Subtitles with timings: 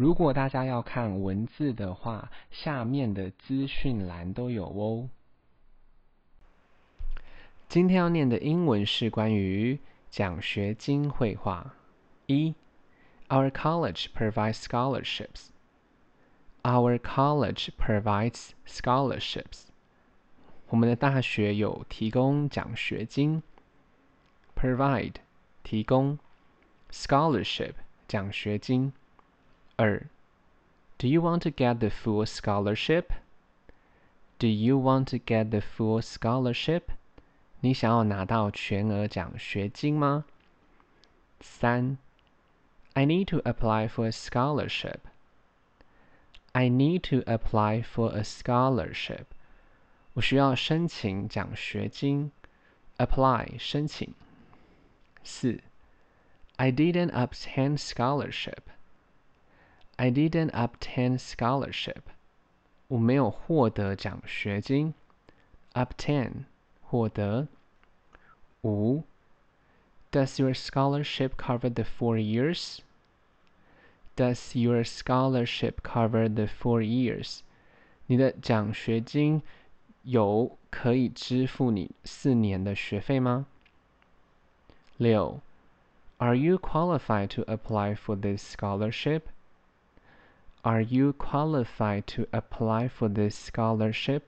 [0.00, 5.10] 如果大家要看文字的话，下面的资讯栏都有哦。
[7.68, 9.78] 今天要念的英文是关于
[10.08, 11.74] 奖学金绘画。
[12.24, 12.54] 一
[13.28, 15.48] ，Our college provides scholarships.
[16.62, 19.64] Our college provides scholarships.
[20.70, 23.42] 我们的大学有提供奖学金。
[24.56, 25.16] Provide
[25.62, 26.18] 提供
[26.90, 27.74] ，scholarship
[28.08, 28.94] 奖学金。
[29.79, 30.09] 二，
[30.97, 33.11] Do you want to get the full scholarship?
[34.39, 36.83] Do you want to get the full scholarship?
[37.61, 40.25] 你想要拿到全额奖学金吗？
[41.41, 41.97] 三，
[42.93, 44.99] I need to apply for a scholarship.
[46.53, 49.25] I need to apply for a scholarship.
[50.13, 52.31] 我需要申请奖学金。
[52.97, 54.13] Apply 申请。
[55.23, 55.59] 四，
[56.55, 58.59] I didn't obtain scholarship.
[59.99, 62.01] I didn't obtain scholarship.
[62.87, 64.93] 我没有获得奖学金。
[65.73, 66.45] Obtain
[66.81, 67.47] 获得。
[68.63, 69.03] 五。
[70.11, 72.79] Does your scholarship cover the four years?
[74.15, 77.41] Does your scholarship cover the four years?
[78.05, 79.41] 你的奖学金
[80.03, 83.47] 有可以支付你四年的学费吗？
[84.97, 85.41] 六。
[86.17, 89.23] Are you qualified to apply for this scholarship?
[90.63, 94.23] Are you qualified to apply for this scholarship?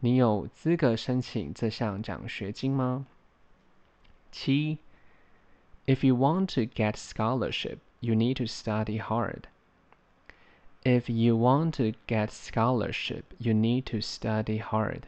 [0.00, 3.06] 你有资格申请这项奖学金吗？
[4.30, 4.78] 七，
[5.86, 9.42] If you want to get scholarship, you need to study hard.
[10.82, 15.02] If you want to get scholarship, you need to study hard.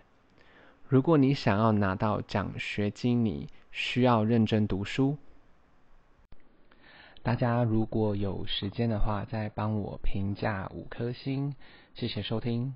[0.86, 5.16] 如果你想要拿到奖学金，你需要认真读书。
[7.22, 11.53] 大家如果有时间的话，再帮我评价五颗星，
[11.94, 12.73] 谢谢收听。